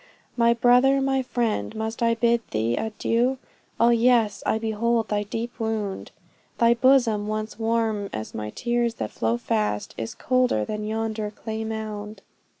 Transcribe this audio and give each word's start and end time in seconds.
My 0.35 0.55
brother, 0.55 0.99
my 0.99 1.21
friend, 1.21 1.75
must 1.75 2.01
I 2.01 2.15
bid 2.15 2.41
thee 2.49 2.75
adieu! 2.75 3.37
Ah 3.79 3.91
yes, 3.91 4.41
I 4.47 4.57
behold 4.57 5.09
thy 5.09 5.21
deep 5.21 5.59
wound 5.59 6.09
Thy 6.57 6.73
bosom, 6.73 7.27
once 7.27 7.59
warm 7.59 8.09
as 8.11 8.33
my 8.33 8.49
tears 8.49 8.95
that 8.95 9.11
fast 9.11 9.93
flow, 9.93 10.03
Is 10.03 10.15
colder 10.15 10.65
than 10.65 10.85
yonder 10.87 11.29
clay 11.29 11.63
mound. 11.63 12.23